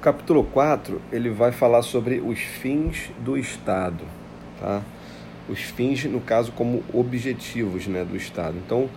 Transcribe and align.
capítulo 0.00 0.44
4, 0.44 1.00
ele 1.12 1.28
vai 1.28 1.52
falar 1.52 1.82
sobre 1.82 2.20
os 2.20 2.38
fins 2.38 3.10
do 3.18 3.36
Estado, 3.36 4.02
tá? 4.58 4.82
Os 5.48 5.60
fins, 5.60 6.04
no 6.04 6.20
caso, 6.20 6.52
como 6.52 6.82
objetivos 6.92 7.86
né, 7.86 8.04
do 8.04 8.16
Estado. 8.16 8.56
Então, 8.64 8.88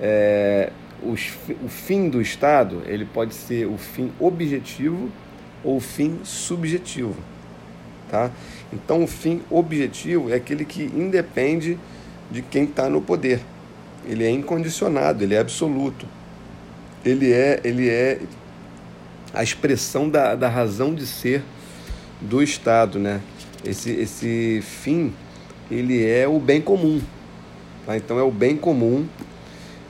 é, 0.00 0.70
os, 1.02 1.32
o 1.62 1.68
fim 1.68 2.08
do 2.08 2.22
Estado, 2.22 2.82
ele 2.86 3.04
pode 3.04 3.34
ser 3.34 3.66
o 3.66 3.76
fim 3.76 4.10
objetivo 4.18 5.10
ou 5.62 5.76
o 5.76 5.80
fim 5.80 6.20
subjetivo, 6.24 7.16
tá? 8.10 8.30
Então, 8.72 9.04
o 9.04 9.06
fim 9.06 9.42
objetivo 9.50 10.30
é 10.30 10.36
aquele 10.36 10.64
que 10.64 10.84
independe 10.84 11.78
de 12.30 12.40
quem 12.40 12.64
está 12.64 12.88
no 12.88 13.02
poder. 13.02 13.40
Ele 14.06 14.24
é 14.24 14.30
incondicionado, 14.30 15.22
ele 15.22 15.34
é 15.34 15.38
absoluto. 15.38 16.06
Ele 17.04 17.32
é, 17.32 17.60
ele 17.64 17.88
é 17.88 18.20
a 19.32 19.42
expressão 19.42 20.08
da, 20.08 20.34
da 20.34 20.48
razão 20.48 20.94
de 20.94 21.06
ser 21.06 21.42
do 22.20 22.42
Estado, 22.42 22.98
né? 22.98 23.20
Esse, 23.64 23.90
esse 23.90 24.60
fim, 24.62 25.12
ele 25.70 26.04
é 26.04 26.26
o 26.26 26.38
bem 26.38 26.60
comum. 26.60 27.00
Tá? 27.86 27.96
Então, 27.96 28.18
é 28.18 28.22
o 28.22 28.30
bem 28.30 28.56
comum. 28.56 29.06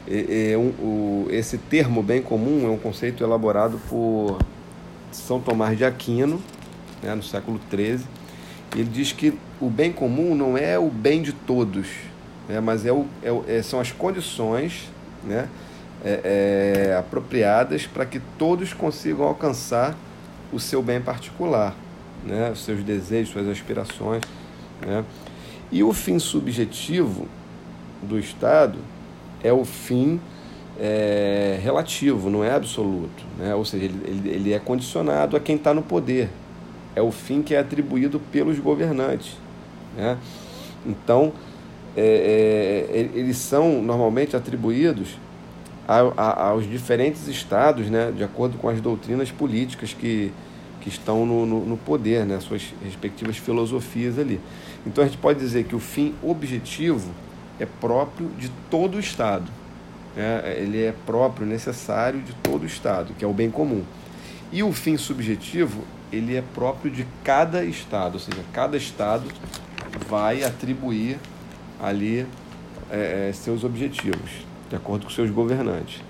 É, 0.09 0.53
é 0.53 0.59
um, 0.59 0.69
o, 0.69 1.29
esse 1.31 1.57
termo 1.57 2.03
bem 2.03 2.21
comum 2.21 2.67
é 2.67 2.69
um 2.69 2.79
conceito 2.79 3.23
elaborado 3.23 3.81
por 3.89 4.39
São 5.13 5.41
Tomás 5.41 5.77
de 5.79 5.85
Aquino, 5.85 6.43
né, 7.03 7.15
no 7.15 7.23
século 7.23 7.61
XIII. 7.71 8.01
Ele 8.75 8.85
diz 8.85 9.13
que 9.13 9.35
o 9.61 9.69
bem 9.69 9.93
comum 9.93 10.35
não 10.35 10.57
é 10.57 10.79
o 10.79 10.89
bem 10.89 11.23
de 11.23 11.33
todos, 11.33 11.89
né, 12.49 12.61
mas 12.61 12.87
é 12.87 12.93
o, 12.93 13.07
é, 13.23 13.59
é 13.59 13.63
são 13.63 13.81
as 13.81 13.93
condições 13.93 14.91
né, 15.25 15.49
é, 16.05 16.89
é, 16.93 16.97
apropriadas 16.97 17.87
para 17.87 18.07
que 18.07 18.21
todos 18.39 18.73
consigam 18.73 19.27
alcançar 19.27 19.97
o 20.53 20.59
seu 20.59 20.83
bem 20.83 21.01
particular, 21.01 21.75
né? 22.25 22.51
os 22.51 22.65
seus 22.65 22.83
desejos, 22.83 23.33
suas 23.33 23.49
aspirações. 23.49 24.23
Né? 24.81 25.05
E 25.71 25.83
o 25.83 25.93
fim 25.93 26.19
subjetivo 26.19 27.29
do 28.03 28.19
Estado 28.19 28.79
é 29.43 29.53
o 29.53 29.65
fim 29.65 30.21
é, 30.79 31.59
relativo, 31.63 32.31
não 32.31 32.43
é 32.43 32.55
absoluto. 32.55 33.25
Né? 33.39 33.55
Ou 33.55 33.65
seja, 33.65 33.85
ele, 33.85 34.01
ele, 34.05 34.29
ele 34.31 34.53
é 34.53 34.59
condicionado 34.59 35.37
a 35.37 35.41
quem 35.41 35.57
está 35.57 35.75
no 35.75 35.83
poder. 35.83 36.31
É 36.97 37.03
o 37.03 37.13
fim 37.13 37.43
que 37.43 37.55
é 37.55 37.59
atribuído 37.59 38.19
pelos 38.33 38.59
governantes. 38.59 39.37
Né? 39.97 40.17
Então, 40.85 41.33
é, 41.97 42.87
é, 42.93 43.19
eles 43.19 43.37
são 43.37 43.83
normalmente 43.83 44.35
atribuídos 44.35 45.17
aos 46.17 46.69
diferentes 46.69 47.27
estados, 47.27 47.91
né, 47.91 48.13
de 48.13 48.23
acordo 48.23 48.57
com 48.59 48.69
as 48.69 48.81
doutrinas 48.81 49.31
políticas 49.33 49.93
que, 49.93 50.33
que 50.81 50.89
estão 50.89 51.27
no, 51.27 51.45
no, 51.45 51.67
no, 51.67 51.77
poder, 51.77 52.25
né, 52.25 52.39
suas 52.39 52.73
respectivas 52.85 53.37
filosofias 53.37 54.17
ali. 54.19 54.41
Então 54.87 55.03
a 55.03 55.07
gente 55.07 55.19
pode 55.19 55.41
dizer 55.41 55.65
que 55.65 55.75
o 55.75 55.81
fim 55.81 56.15
objetivo 56.23 57.11
é 57.59 57.67
próprio 57.67 58.29
de 58.39 58.49
todo 58.71 58.97
o 58.97 59.01
Estado. 59.01 59.51
Né, 60.15 60.57
ele 60.59 60.81
é 60.81 60.95
próprio, 61.05 61.45
necessário 61.45 62.21
de 62.21 62.33
todo 62.35 62.63
o 62.63 62.67
Estado, 62.67 63.13
que 63.19 63.25
é 63.25 63.29
o 63.29 63.33
bem 63.33 63.51
comum. 63.51 63.83
E 64.53 64.63
o 64.63 64.73
fim 64.73 64.97
subjetivo, 64.97 65.83
ele 66.13 66.37
é 66.37 66.43
próprio 66.55 66.91
de 66.91 67.05
cada 67.25 67.65
Estado, 67.65 68.15
ou 68.15 68.21
seja, 68.21 68.43
cada 68.53 68.77
Estado 68.77 69.25
vai 70.09 70.45
atribuir 70.45 71.19
ali 71.81 72.27
é, 72.91 73.33
seus 73.35 73.65
objetivos 73.65 74.50
de 74.71 74.77
acordo 74.77 75.05
com 75.05 75.11
seus 75.11 75.31
governantes. 75.31 76.01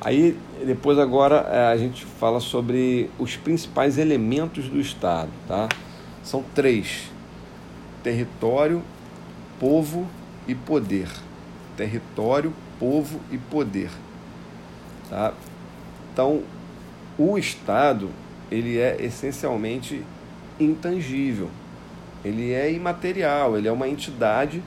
Aí, 0.00 0.36
depois 0.66 0.98
agora, 0.98 1.46
é, 1.50 1.66
a 1.72 1.76
gente 1.76 2.04
fala 2.04 2.40
sobre 2.40 3.08
os 3.18 3.36
principais 3.36 3.96
elementos 3.96 4.68
do 4.68 4.80
Estado, 4.80 5.30
tá? 5.46 5.68
São 6.22 6.42
três: 6.54 7.10
território, 8.02 8.82
povo 9.58 10.06
e 10.48 10.54
poder. 10.54 11.08
Território, 11.76 12.52
povo 12.78 13.20
e 13.30 13.38
poder. 13.38 13.90
Tá? 15.08 15.32
Então, 16.12 16.42
o 17.18 17.38
Estado, 17.38 18.10
ele 18.50 18.78
é 18.78 18.96
essencialmente 19.00 20.02
intangível. 20.58 21.50
Ele 22.24 22.52
é 22.52 22.72
imaterial, 22.72 23.56
ele 23.56 23.68
é 23.68 23.72
uma 23.72 23.88
entidade 23.88 24.62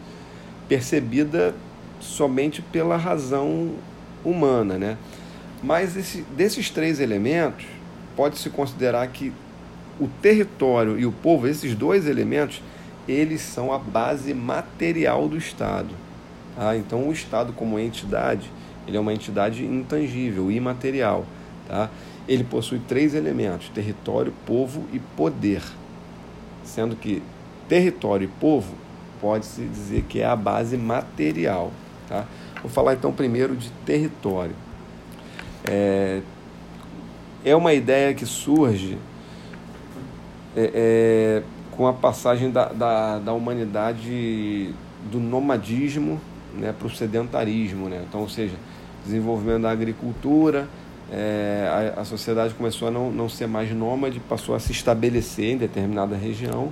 percebida 0.68 1.54
somente 2.04 2.62
pela 2.62 2.98
razão 2.98 3.72
humana, 4.24 4.78
né? 4.78 4.98
Mas 5.62 5.96
esse, 5.96 6.22
desses 6.36 6.70
três 6.70 7.00
elementos, 7.00 7.66
pode-se 8.16 8.50
considerar 8.50 9.08
que 9.08 9.32
o 10.00 10.08
território 10.22 11.00
e 11.00 11.06
o 11.06 11.12
povo, 11.12 11.48
esses 11.48 11.74
dois 11.76 12.06
elementos, 12.08 12.62
eles 13.08 13.42
são 13.42 13.72
a 13.72 13.78
base 13.78 14.34
material 14.34 15.28
do 15.28 15.38
Estado. 15.38 15.90
Tá? 16.56 16.76
Então, 16.76 17.08
o 17.08 17.12
Estado, 17.12 17.54
como 17.54 17.80
entidade, 17.80 18.50
ele 18.88 18.98
é 18.98 19.00
uma 19.00 19.14
entidade 19.14 19.66
intangível, 19.66 20.52
imaterial. 20.52 21.26
Tá? 21.68 21.90
Ele 22.28 22.44
possui 22.44 22.80
três 22.80 23.14
elementos: 23.14 23.70
território, 23.70 24.34
povo 24.46 24.86
e 24.92 25.00
poder. 25.00 25.62
Sendo 26.64 26.96
que 26.96 27.22
território 27.68 28.26
e 28.26 28.40
povo 28.40 28.74
pode-se 29.22 29.62
dizer 29.62 30.04
que 30.04 30.20
é 30.20 30.26
a 30.26 30.36
base 30.36 30.78
material. 30.78 31.72
Tá? 32.14 32.26
Vou 32.62 32.70
falar 32.70 32.94
então 32.94 33.12
primeiro 33.12 33.56
de 33.56 33.72
território. 33.88 34.56
É, 35.66 36.22
é 37.44 37.56
uma 37.56 37.74
ideia 37.74 38.14
que 38.14 38.24
surge 38.24 39.00
é, 40.56 40.72
é, 40.76 41.44
com 41.72 41.88
a 41.88 41.94
passagem 41.94 42.52
da, 42.52 42.66
da, 42.66 43.18
da 43.18 43.34
humanidade 43.34 44.76
do 45.12 45.20
nomadismo 45.20 46.22
né, 46.54 46.72
para 46.78 46.86
o 46.86 46.90
sedentarismo. 46.92 47.90
Né? 47.90 48.06
Então, 48.08 48.22
ou 48.22 48.30
seja, 48.30 48.54
desenvolvimento 49.04 49.64
da 49.64 49.72
agricultura, 49.72 50.68
é, 51.12 51.94
a, 51.98 52.02
a, 52.02 52.06
sociedade 52.06 52.54
começou 52.54 52.90
a 52.90 52.92
não, 52.92 53.12
não 53.12 53.28
ser 53.28 53.48
mais 53.48 53.72
nômade, 53.72 54.20
passou 54.20 54.54
a 54.54 54.60
se 54.60 54.72
estabelecer 54.72 55.54
em 55.54 55.58
determinada 55.58 56.16
região. 56.16 56.72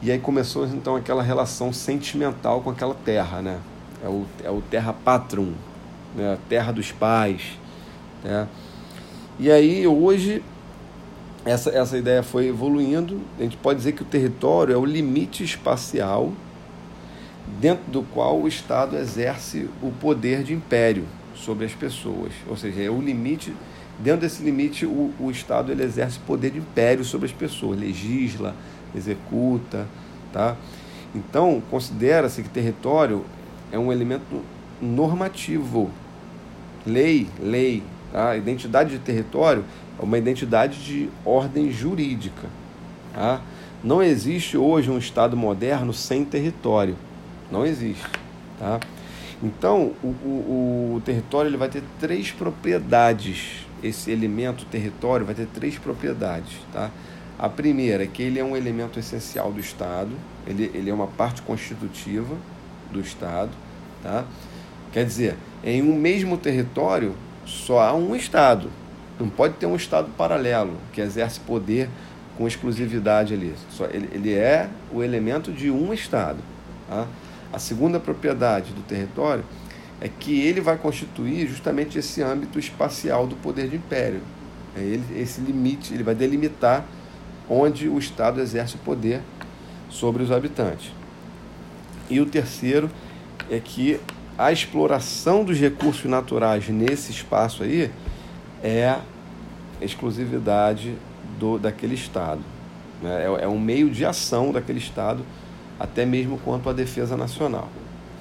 E 0.00 0.12
aí 0.12 0.20
começou 0.20 0.66
então 0.68 0.94
aquela 0.94 1.22
relação 1.22 1.72
sentimental 1.72 2.60
com 2.60 2.70
aquela 2.70 2.94
terra, 2.94 3.42
né? 3.42 3.58
É 4.06 4.08
o, 4.08 4.24
é 4.44 4.50
o 4.50 4.62
terra 4.62 4.92
patrum, 4.92 5.52
né? 6.14 6.34
a 6.34 6.48
terra 6.48 6.72
dos 6.72 6.92
pais. 6.92 7.58
Né? 8.22 8.46
E 9.38 9.50
aí 9.50 9.86
hoje 9.86 10.42
essa, 11.44 11.70
essa 11.70 11.98
ideia 11.98 12.22
foi 12.22 12.46
evoluindo. 12.46 13.20
A 13.38 13.42
gente 13.42 13.56
pode 13.56 13.78
dizer 13.78 13.92
que 13.92 14.02
o 14.02 14.04
território 14.06 14.72
é 14.72 14.76
o 14.76 14.84
limite 14.84 15.42
espacial 15.44 16.32
dentro 17.60 17.90
do 17.90 18.02
qual 18.02 18.40
o 18.40 18.48
Estado 18.48 18.96
exerce 18.96 19.68
o 19.82 19.90
poder 19.90 20.42
de 20.42 20.54
império 20.54 21.04
sobre 21.34 21.66
as 21.66 21.72
pessoas. 21.72 22.32
Ou 22.48 22.56
seja, 22.56 22.82
é 22.82 22.90
o 22.90 23.00
limite, 23.00 23.52
dentro 23.98 24.22
desse 24.22 24.42
limite, 24.42 24.86
o, 24.86 25.12
o 25.20 25.30
Estado 25.30 25.70
ele 25.70 25.82
exerce 25.82 26.18
poder 26.20 26.50
de 26.50 26.58
império 26.58 27.04
sobre 27.04 27.26
as 27.26 27.32
pessoas, 27.32 27.78
legisla, 27.78 28.54
executa. 28.94 29.86
Tá? 30.32 30.56
Então, 31.14 31.62
considera-se 31.70 32.42
que 32.42 32.48
território 32.48 33.24
é 33.76 33.78
um 33.78 33.92
elemento 33.92 34.42
normativo. 34.80 35.90
Lei, 36.84 37.28
lei. 37.38 37.82
Tá? 38.12 38.36
Identidade 38.36 38.90
de 38.90 38.98
território 38.98 39.64
é 39.98 40.02
uma 40.02 40.16
identidade 40.16 40.82
de 40.84 41.10
ordem 41.24 41.70
jurídica. 41.70 42.48
Tá? 43.12 43.40
Não 43.84 44.02
existe 44.02 44.56
hoje 44.56 44.90
um 44.90 44.98
Estado 44.98 45.36
moderno 45.36 45.92
sem 45.92 46.24
território. 46.24 46.96
Não 47.52 47.64
existe. 47.66 48.06
Tá? 48.58 48.80
Então, 49.42 49.92
o, 50.02 50.06
o, 50.06 50.94
o 50.96 51.02
território 51.04 51.50
ele 51.50 51.58
vai 51.58 51.68
ter 51.68 51.82
três 52.00 52.32
propriedades. 52.32 53.66
Esse 53.82 54.10
elemento 54.10 54.64
território 54.64 55.26
vai 55.26 55.34
ter 55.34 55.46
três 55.46 55.78
propriedades. 55.78 56.56
Tá? 56.72 56.90
A 57.38 57.48
primeira 57.50 58.04
é 58.04 58.06
que 58.06 58.22
ele 58.22 58.38
é 58.38 58.44
um 58.44 58.56
elemento 58.56 58.98
essencial 58.98 59.52
do 59.52 59.60
Estado, 59.60 60.12
ele, 60.46 60.70
ele 60.72 60.88
é 60.88 60.94
uma 60.94 61.06
parte 61.06 61.42
constitutiva 61.42 62.34
do 62.90 63.00
Estado. 63.00 63.50
Tá? 64.06 64.24
Quer 64.92 65.04
dizer, 65.04 65.36
em 65.64 65.82
um 65.82 65.96
mesmo 65.96 66.38
território 66.38 67.16
só 67.44 67.80
há 67.80 67.92
um 67.92 68.14
Estado. 68.14 68.70
Não 69.18 69.28
pode 69.28 69.54
ter 69.54 69.66
um 69.66 69.74
Estado 69.74 70.08
paralelo 70.16 70.74
que 70.92 71.00
exerce 71.00 71.40
poder 71.40 71.88
com 72.38 72.46
exclusividade 72.46 73.34
ali. 73.34 73.52
Só 73.68 73.86
ele, 73.86 74.08
ele 74.12 74.32
é 74.32 74.68
o 74.92 75.02
elemento 75.02 75.50
de 75.50 75.72
um 75.72 75.92
Estado. 75.92 76.38
Tá? 76.88 77.08
A 77.52 77.58
segunda 77.58 77.98
propriedade 77.98 78.72
do 78.72 78.82
território 78.82 79.44
é 80.00 80.08
que 80.08 80.40
ele 80.40 80.60
vai 80.60 80.76
constituir 80.76 81.48
justamente 81.48 81.98
esse 81.98 82.22
âmbito 82.22 82.60
espacial 82.60 83.26
do 83.26 83.34
poder 83.34 83.68
de 83.68 83.74
império. 83.74 84.20
É 84.76 84.80
ele, 84.80 85.20
esse 85.20 85.40
limite, 85.40 85.92
ele 85.92 86.04
vai 86.04 86.14
delimitar 86.14 86.84
onde 87.50 87.88
o 87.88 87.98
Estado 87.98 88.40
exerce 88.40 88.76
o 88.76 88.78
poder 88.78 89.20
sobre 89.90 90.22
os 90.22 90.30
habitantes. 90.30 90.92
E 92.08 92.20
o 92.20 92.26
terceiro 92.26 92.88
é 93.50 93.60
que 93.60 94.00
a 94.38 94.52
exploração 94.52 95.44
dos 95.44 95.58
recursos 95.58 96.04
naturais 96.04 96.68
nesse 96.68 97.10
espaço 97.10 97.62
aí 97.62 97.90
é 98.62 98.98
exclusividade 99.80 100.94
do, 101.38 101.58
daquele 101.58 101.94
Estado. 101.94 102.40
Né? 103.02 103.24
É, 103.24 103.44
é 103.44 103.48
um 103.48 103.58
meio 103.58 103.90
de 103.90 104.04
ação 104.04 104.52
daquele 104.52 104.78
Estado, 104.78 105.24
até 105.78 106.04
mesmo 106.04 106.38
quanto 106.38 106.68
à 106.68 106.72
defesa 106.72 107.16
nacional. 107.16 107.68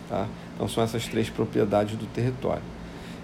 Tá? 0.09 0.27
Então 0.53 0.67
são 0.67 0.83
essas 0.83 1.05
três 1.07 1.29
propriedades 1.29 1.97
do 1.97 2.05
território. 2.07 2.63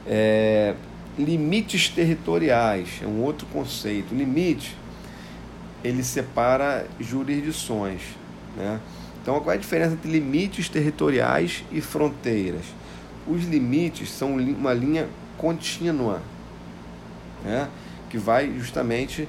É, 0.06 0.76
limites 1.18 1.90
territoriais 1.90 3.00
é 3.02 3.06
um 3.08 3.22
outro 3.22 3.46
conceito. 3.48 4.14
Limite, 4.14 4.76
ele 5.84 6.04
separa 6.04 6.86
jurisdições. 7.00 8.02
Né? 8.58 8.80
Então, 9.22 9.40
qual 9.40 9.54
é 9.54 9.56
a 9.56 9.60
diferença 9.60 9.94
entre 9.94 10.12
limites 10.12 10.68
territoriais 10.68 11.64
e 11.72 11.80
fronteiras? 11.80 12.66
Os 13.28 13.44
limites 13.44 14.10
são 14.10 14.36
uma 14.36 14.74
linha 14.74 15.08
contínua, 15.38 16.22
né? 17.44 17.70
que 18.10 18.18
vai 18.18 18.52
justamente 18.58 19.28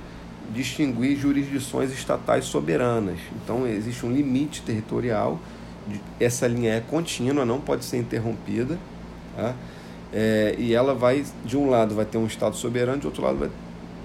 distinguir 0.53 1.17
jurisdições 1.17 1.93
estatais 1.93 2.47
soberanas. 2.47 3.19
Então, 3.43 3.67
existe 3.67 4.05
um 4.07 4.11
limite 4.11 4.63
territorial, 4.63 5.39
essa 6.19 6.47
linha 6.47 6.75
é 6.75 6.81
contínua, 6.81 7.45
não 7.45 7.61
pode 7.61 7.85
ser 7.85 7.99
interrompida. 7.99 8.79
Tá? 9.37 9.55
É, 10.13 10.55
e 10.59 10.75
ela 10.75 10.95
vai, 10.95 11.25
de 11.45 11.57
um 11.57 11.69
lado 11.69 11.95
vai 11.95 12.05
ter 12.05 12.19
um 12.19 12.27
Estado 12.27 12.57
soberano, 12.57 12.99
de 12.99 13.07
outro 13.07 13.23
lado 13.23 13.39
vai, 13.39 13.51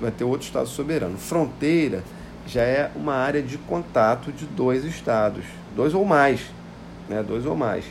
vai 0.01 0.11
ter 0.11 0.25
outro 0.25 0.45
Estado 0.45 0.67
soberano. 0.67 1.17
Fronteira 1.17 2.03
já 2.47 2.61
é 2.61 2.89
uma 2.95 3.13
área 3.13 3.41
de 3.41 3.57
contato 3.57 4.31
de 4.31 4.45
dois 4.45 4.85
Estados, 4.85 5.43
dois 5.75 5.93
ou 5.93 6.05
mais, 6.05 6.41
né? 7.09 7.21
dois 7.21 7.45
ou 7.45 7.55
mais, 7.55 7.85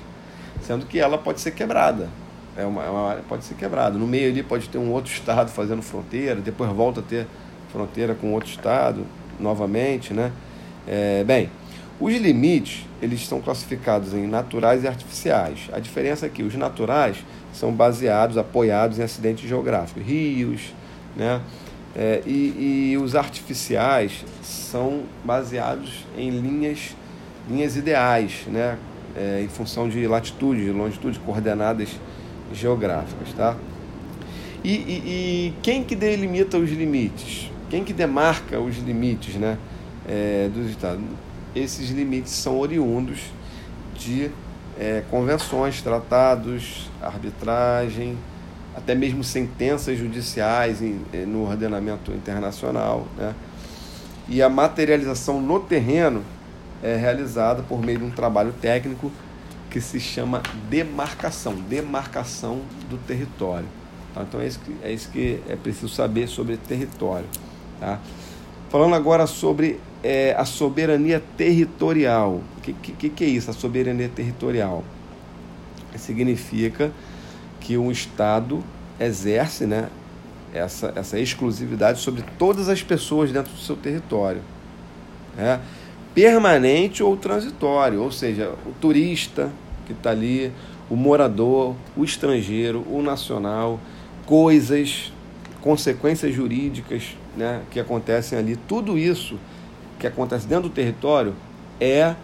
sendo 0.62 0.86
que 0.86 0.98
ela 0.98 1.18
pode 1.18 1.40
ser 1.40 1.52
quebrada. 1.52 2.08
É 2.56 2.64
uma, 2.64 2.82
é 2.82 2.88
uma 2.88 3.10
área 3.10 3.22
pode 3.28 3.44
ser 3.44 3.54
quebrada. 3.54 3.98
No 3.98 4.06
meio 4.06 4.30
ali 4.30 4.42
pode 4.42 4.68
ter 4.68 4.78
um 4.78 4.90
outro 4.90 5.12
Estado 5.12 5.50
fazendo 5.50 5.82
fronteira, 5.82 6.40
depois 6.40 6.70
volta 6.70 7.00
a 7.00 7.02
ter 7.02 7.26
fronteira 7.70 8.14
com 8.14 8.32
outro 8.32 8.48
Estado 8.48 9.06
novamente. 9.38 10.14
Né? 10.14 10.32
É, 10.88 11.22
bem, 11.22 11.50
os 12.00 12.14
limites 12.14 12.86
eles 13.00 13.26
são 13.26 13.42
classificados 13.42 14.14
em 14.14 14.26
naturais 14.26 14.84
e 14.84 14.88
artificiais. 14.88 15.68
A 15.72 15.78
diferença 15.78 16.24
é 16.24 16.28
que 16.30 16.42
os 16.42 16.54
naturais 16.54 17.18
são 17.52 17.72
baseados, 17.72 18.38
apoiados 18.38 18.98
em 18.98 19.02
acidentes 19.02 19.46
geográficos, 19.46 20.02
rios, 20.02 20.74
né? 21.14 21.40
É, 21.98 22.22
e, 22.26 22.90
e, 22.92 22.98
os 22.98 23.16
artificiais 23.16 24.22
são 24.42 25.04
baseados 25.24 26.04
em 26.14 26.28
linhas, 26.28 26.94
linhas 27.48 27.74
ideais, 27.74 28.42
né? 28.48 28.76
É, 29.16 29.40
em 29.42 29.48
função 29.48 29.88
de 29.88 30.06
latitude, 30.06 30.70
longitude, 30.72 31.18
coordenadas 31.20 31.88
geográficas. 32.52 33.32
Tá? 33.34 33.56
E, 34.62 34.74
e, 34.74 34.74
e, 34.74 35.54
quem 35.62 35.82
que 35.82 35.96
delimita 35.96 36.58
os 36.58 36.70
limites? 36.70 37.50
Quem 37.70 37.82
que 37.82 37.94
demarca 37.94 38.60
os 38.60 38.76
limites 38.76 39.36
né? 39.36 39.56
É, 40.06 40.50
dos 40.52 40.68
estados? 40.68 41.02
Esses 41.54 41.88
limites 41.88 42.32
são 42.32 42.58
oriundos 42.58 43.20
de 43.94 44.30
é, 44.78 45.02
convenções, 45.10 45.80
tratados, 45.80 46.90
arbitragem, 47.00 48.18
até 48.76 48.94
mesmo 48.94 49.24
sentenças 49.24 49.98
judiciais 49.98 50.82
em, 50.82 51.00
eh, 51.12 51.24
no 51.24 51.48
ordenamento 51.48 52.12
internacional. 52.12 53.08
Né? 53.16 53.34
E 54.28 54.42
a 54.42 54.50
materialização 54.50 55.40
no 55.40 55.60
terreno 55.60 56.22
é 56.82 56.94
realizada 56.94 57.62
por 57.62 57.80
meio 57.80 58.00
de 58.00 58.04
um 58.04 58.10
trabalho 58.10 58.52
técnico 58.60 59.10
que 59.70 59.80
se 59.80 59.98
chama 59.98 60.42
demarcação, 60.68 61.54
demarcação 61.54 62.60
do 62.90 62.98
território. 62.98 63.66
Tá? 64.14 64.22
Então 64.22 64.40
é 64.40 64.46
isso, 64.46 64.60
que, 64.60 64.76
é 64.82 64.92
isso 64.92 65.10
que 65.10 65.40
é 65.48 65.56
preciso 65.56 65.88
saber 65.88 66.28
sobre 66.28 66.58
território. 66.58 67.26
Tá? 67.80 67.98
Falando 68.68 68.94
agora 68.94 69.26
sobre 69.26 69.80
é, 70.02 70.34
a 70.36 70.44
soberania 70.44 71.22
territorial. 71.36 72.42
O 72.58 72.60
que, 72.60 72.74
que, 72.74 73.08
que 73.08 73.24
é 73.24 73.28
isso, 73.28 73.50
a 73.50 73.54
soberania 73.54 74.08
territorial? 74.08 74.84
Significa 75.96 76.92
que 77.66 77.76
um 77.76 77.90
Estado 77.90 78.62
exerce 78.98 79.66
né, 79.66 79.88
essa, 80.54 80.92
essa 80.94 81.18
exclusividade 81.18 81.98
sobre 81.98 82.22
todas 82.38 82.68
as 82.68 82.80
pessoas 82.80 83.32
dentro 83.32 83.52
do 83.52 83.58
seu 83.58 83.74
território. 83.74 84.40
Né? 85.36 85.60
Permanente 86.14 87.02
ou 87.02 87.16
transitório, 87.16 88.00
ou 88.00 88.12
seja, 88.12 88.54
o 88.64 88.70
turista 88.80 89.50
que 89.84 89.92
está 89.92 90.10
ali, 90.10 90.52
o 90.88 90.94
morador, 90.94 91.74
o 91.96 92.04
estrangeiro, 92.04 92.86
o 92.88 93.02
nacional, 93.02 93.80
coisas, 94.24 95.12
consequências 95.60 96.32
jurídicas 96.32 97.16
né, 97.36 97.62
que 97.72 97.80
acontecem 97.80 98.38
ali, 98.38 98.54
tudo 98.54 98.96
isso 98.96 99.40
que 99.98 100.06
acontece 100.06 100.46
dentro 100.46 100.68
do 100.68 100.72
território 100.72 101.34
é 101.80 102.14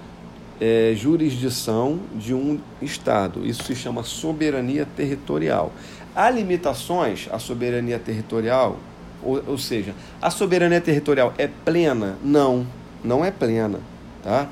é, 0.60 0.92
jurisdição 0.94 1.98
de 2.14 2.34
um 2.34 2.58
Estado. 2.80 3.46
Isso 3.46 3.62
se 3.64 3.74
chama 3.74 4.02
soberania 4.02 4.86
territorial. 4.96 5.72
Há 6.14 6.30
limitações 6.30 7.28
à 7.30 7.38
soberania 7.38 7.98
territorial, 7.98 8.78
ou, 9.22 9.42
ou 9.46 9.58
seja, 9.58 9.94
a 10.20 10.30
soberania 10.30 10.80
territorial 10.80 11.32
é 11.38 11.48
plena? 11.48 12.18
Não, 12.22 12.66
não 13.02 13.24
é 13.24 13.30
plena. 13.30 13.80
Tá? 14.22 14.48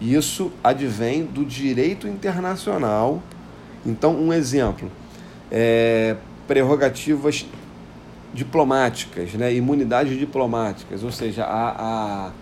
Isso 0.00 0.50
advém 0.62 1.24
do 1.24 1.44
direito 1.44 2.08
internacional. 2.08 3.22
Então, 3.86 4.14
um 4.16 4.32
exemplo: 4.32 4.90
é, 5.50 6.16
prerrogativas 6.46 7.46
diplomáticas, 8.34 9.32
né, 9.34 9.54
imunidades 9.54 10.18
diplomáticas, 10.18 11.04
ou 11.04 11.12
seja, 11.12 11.44
a, 11.44 11.70
a, 11.70 12.32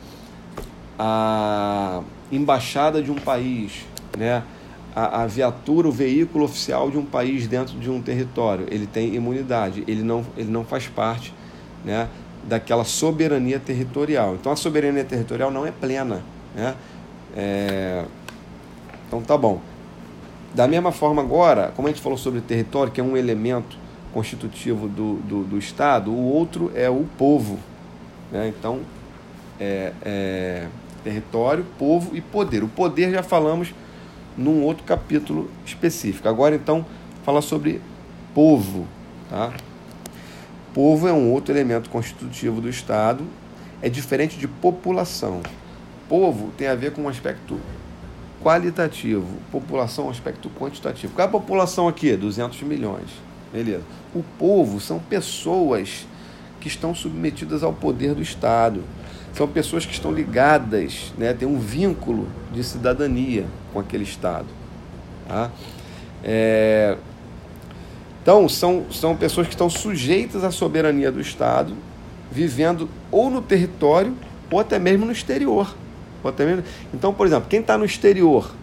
a 0.98 2.02
embaixada 2.32 3.02
de 3.02 3.10
um 3.10 3.16
país, 3.16 3.84
né? 4.16 4.42
A, 4.94 5.22
a, 5.22 5.26
viatura, 5.26 5.88
o 5.88 5.92
veículo 5.92 6.44
oficial 6.44 6.90
de 6.90 6.98
um 6.98 7.04
país 7.04 7.46
dentro 7.46 7.78
de 7.78 7.90
um 7.90 8.00
território, 8.02 8.66
ele 8.70 8.86
tem 8.86 9.14
imunidade, 9.14 9.84
ele 9.86 10.02
não, 10.02 10.24
ele 10.36 10.50
não 10.50 10.64
faz 10.64 10.86
parte 10.86 11.32
né, 11.82 12.08
daquela 12.44 12.84
soberania 12.84 13.58
territorial. 13.58 14.34
Então 14.34 14.52
a 14.52 14.56
soberania 14.56 15.04
territorial 15.04 15.50
não 15.50 15.66
é 15.66 15.70
plena. 15.70 16.22
Né? 16.54 16.74
É... 17.34 18.04
Então 19.06 19.22
tá 19.22 19.36
bom. 19.36 19.60
Da 20.54 20.68
mesma 20.68 20.92
forma 20.92 21.22
agora, 21.22 21.72
como 21.74 21.88
a 21.88 21.90
gente 21.90 22.02
falou 22.02 22.18
sobre 22.18 22.42
território, 22.42 22.92
que 22.92 23.00
é 23.00 23.04
um 23.04 23.16
elemento 23.16 23.78
constitutivo 24.12 24.88
do, 24.88 25.14
do, 25.20 25.44
do 25.44 25.58
Estado, 25.58 26.10
o 26.10 26.30
outro 26.30 26.70
é 26.74 26.90
o 26.90 27.06
povo. 27.16 27.58
Né? 28.30 28.52
Então, 28.54 28.80
é, 29.58 29.92
é 30.02 30.66
território, 31.02 31.64
povo 31.78 32.16
e 32.16 32.20
poder. 32.20 32.62
O 32.62 32.68
poder 32.68 33.10
já 33.10 33.22
falamos 33.22 33.74
num 34.36 34.62
outro 34.62 34.84
capítulo 34.84 35.50
específico. 35.64 36.28
Agora 36.28 36.54
então 36.54 36.84
fala 37.24 37.42
sobre 37.42 37.80
povo, 38.34 38.86
tá? 39.28 39.52
Povo 40.74 41.06
é 41.06 41.12
um 41.12 41.30
outro 41.30 41.52
elemento 41.52 41.90
constitutivo 41.90 42.60
do 42.60 42.68
Estado, 42.68 43.24
é 43.82 43.88
diferente 43.88 44.38
de 44.38 44.48
população. 44.48 45.42
Povo 46.08 46.50
tem 46.56 46.66
a 46.66 46.74
ver 46.74 46.92
com 46.92 47.02
um 47.02 47.08
aspecto 47.08 47.60
qualitativo, 48.42 49.26
população 49.50 50.06
é 50.06 50.08
um 50.08 50.10
aspecto 50.10 50.50
quantitativo. 50.50 51.12
Qual 51.14 51.26
é 51.26 51.28
a 51.28 51.30
população 51.30 51.88
aqui? 51.88 52.16
200 52.16 52.62
milhões. 52.62 53.10
Beleza. 53.52 53.82
O 54.14 54.22
povo 54.38 54.80
são 54.80 54.98
pessoas 54.98 56.06
que 56.58 56.68
estão 56.68 56.94
submetidas 56.94 57.62
ao 57.62 57.72
poder 57.72 58.14
do 58.14 58.22
Estado 58.22 58.82
são 59.32 59.48
pessoas 59.48 59.86
que 59.86 59.92
estão 59.92 60.12
ligadas, 60.12 61.12
né, 61.16 61.32
tem 61.32 61.48
um 61.48 61.58
vínculo 61.58 62.28
de 62.52 62.62
cidadania 62.62 63.46
com 63.72 63.80
aquele 63.80 64.04
Estado. 64.04 64.46
Tá? 65.26 65.50
É... 66.22 66.96
Então, 68.22 68.48
são, 68.48 68.86
são 68.90 69.16
pessoas 69.16 69.48
que 69.48 69.54
estão 69.54 69.68
sujeitas 69.68 70.44
à 70.44 70.50
soberania 70.50 71.10
do 71.10 71.20
Estado, 71.20 71.74
vivendo 72.30 72.88
ou 73.10 73.28
no 73.28 73.42
território 73.42 74.14
ou 74.50 74.60
até 74.60 74.78
mesmo 74.78 75.04
no 75.04 75.12
exterior. 75.12 75.74
Ou 76.22 76.30
até 76.30 76.44
mesmo... 76.44 76.62
Então, 76.94 77.12
por 77.12 77.26
exemplo, 77.26 77.48
quem 77.48 77.60
está 77.60 77.76
no 77.76 77.84
exterior, 77.84 78.54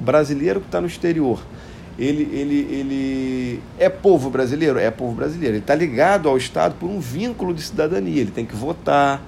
brasileiro 0.00 0.60
que 0.60 0.66
está 0.66 0.80
no 0.80 0.86
exterior, 0.86 1.42
ele, 1.98 2.22
ele, 2.32 2.74
ele 2.74 3.62
é 3.78 3.90
povo 3.90 4.30
brasileiro? 4.30 4.78
É 4.78 4.90
povo 4.90 5.12
brasileiro. 5.12 5.56
Ele 5.56 5.62
está 5.62 5.74
ligado 5.74 6.28
ao 6.28 6.38
Estado 6.38 6.74
por 6.80 6.88
um 6.88 6.98
vínculo 6.98 7.52
de 7.52 7.60
cidadania. 7.60 8.22
Ele 8.22 8.30
tem 8.30 8.46
que 8.46 8.56
votar, 8.56 9.22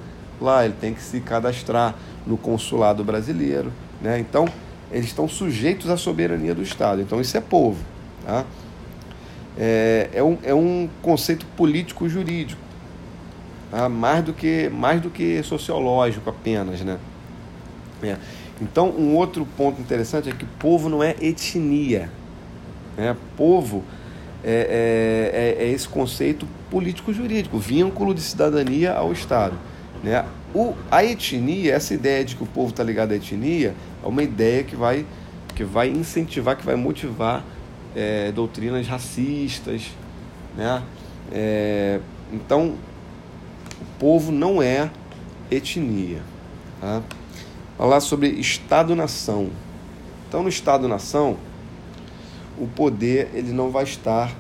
lá, 0.45 0.65
ele 0.65 0.75
tem 0.81 0.95
que 0.95 1.03
se 1.03 1.21
cadastrar 1.21 1.95
no 2.27 2.37
consulado 2.37 3.03
brasileiro. 3.03 3.73
Né? 4.01 4.19
Então, 4.19 4.47
eles 4.93 5.07
estão 5.07 5.29
sujeitos 5.29 5.91
à 5.91 5.97
soberania 5.97 6.55
do 6.55 6.63
Estado. 6.63 7.01
Então, 7.01 7.21
isso 7.21 7.37
é 7.37 7.41
povo. 7.41 7.83
Tá? 8.25 8.45
É, 9.59 10.11
é, 10.15 10.23
um, 10.23 10.39
é 10.43 10.55
um 10.55 10.89
conceito 11.03 11.47
político-jurídico, 11.57 12.61
tá? 13.71 13.89
mais, 13.89 14.25
do 14.25 14.33
que, 14.33 14.69
mais 14.69 15.01
do 15.01 15.11
que 15.11 15.43
sociológico 15.43 16.29
apenas. 16.31 16.81
Né? 16.81 16.99
É. 18.03 18.17
Então, 18.61 18.91
um 18.91 19.17
outro 19.17 19.47
ponto 19.57 19.81
interessante 19.81 20.29
é 20.29 20.33
que 20.33 20.45
povo 20.45 20.89
não 20.89 21.03
é 21.03 21.17
etnia. 21.21 22.11
Né? 22.97 23.17
Povo 23.37 23.83
é, 24.45 25.57
é, 25.59 25.65
é 25.65 25.71
esse 25.71 25.89
conceito 25.89 26.47
político-jurídico, 26.71 27.59
vínculo 27.59 28.15
de 28.15 28.21
cidadania 28.21 28.93
ao 28.93 29.13
Estado. 29.13 29.57
Né? 30.05 30.23
O, 30.55 30.75
a 30.91 31.03
etnia, 31.03 31.73
essa 31.73 31.95
ideia 31.95 32.23
de 32.23 32.37
que 32.37 32.43
o 32.43 32.47
povo 32.47 32.69
está 32.69 32.85
ligado 32.85 33.13
à 33.13 33.17
etnia, 33.17 33.75
é 34.03 34.07
uma 34.07 34.23
ideia 34.23 34.63
que 34.63 34.77
vai, 34.77 35.07
que 35.55 35.65
vai 35.65 35.89
incentivar, 35.89 36.57
que 36.57 36.65
vai 36.65 36.77
motivar 36.77 37.43
é, 37.97 38.31
doutrinas 38.31 38.87
racistas. 38.87 39.93
Né? 40.55 40.83
É, 41.33 42.01
então, 42.31 42.75
o 43.81 43.99
povo 43.99 44.31
não 44.31 44.63
é 44.63 44.91
etnia. 45.51 46.21
Tá? 46.83 47.03
Falar 47.79 48.01
sobre 48.01 48.29
Estado-nação. 48.29 49.49
Então, 50.29 50.43
no 50.43 50.51
Estado-nação, 50.51 51.39
o 52.59 52.67
poder 52.67 53.31
ele 53.33 53.53
não 53.53 53.71
vai 53.71 53.85
estar 53.85 54.31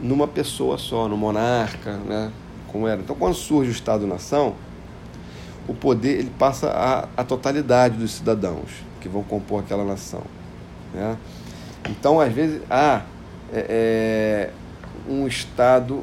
numa 0.00 0.26
pessoa 0.26 0.78
só, 0.78 1.06
no 1.06 1.18
monarca, 1.18 1.98
né? 1.98 2.32
como 2.68 2.88
era. 2.88 3.02
Então, 3.02 3.14
quando 3.14 3.34
surge 3.34 3.70
o 3.70 3.72
Estado-nação, 3.72 4.54
o 5.68 5.74
poder 5.74 6.18
ele 6.18 6.32
passa 6.38 6.70
a, 6.70 7.08
a 7.20 7.24
totalidade 7.24 7.96
dos 7.96 8.12
cidadãos 8.12 8.70
que 9.00 9.08
vão 9.08 9.22
compor 9.22 9.60
aquela 9.60 9.84
nação. 9.84 10.22
Né? 10.94 11.16
Então, 11.88 12.20
às 12.20 12.32
vezes, 12.32 12.62
há 12.70 13.02
é, 13.52 13.66
é, 13.68 14.50
um 15.08 15.26
Estado, 15.26 16.02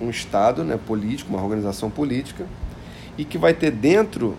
um 0.00 0.10
Estado 0.10 0.62
né, 0.62 0.78
político, 0.86 1.30
uma 1.30 1.42
organização 1.42 1.90
política, 1.90 2.46
e 3.16 3.24
que 3.24 3.38
vai 3.38 3.54
ter 3.54 3.70
dentro 3.70 4.36